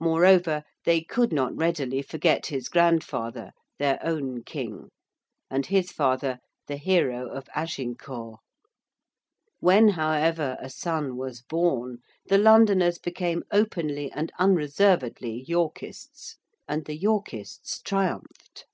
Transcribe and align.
Moreover, 0.00 0.64
they 0.84 1.02
could 1.02 1.32
not 1.32 1.54
readily 1.54 2.02
forget 2.02 2.46
his 2.46 2.68
grandfather, 2.68 3.52
their 3.78 3.96
own 4.04 4.42
King; 4.42 4.88
and 5.48 5.64
his 5.66 5.92
father, 5.92 6.40
the 6.66 6.76
hero 6.76 7.28
of 7.28 7.48
Agincourt. 7.54 8.40
When, 9.60 9.90
however, 9.90 10.56
a 10.60 10.68
son 10.68 11.16
was 11.16 11.42
born, 11.42 11.98
the 12.26 12.38
Londoners 12.38 12.98
became 12.98 13.44
openly 13.52 14.10
and 14.10 14.32
unreservedly 14.36 15.44
Yorkists. 15.46 16.38
And 16.66 16.84
the 16.84 16.96
Yorkists 16.96 17.80
triumphed. 17.82 18.66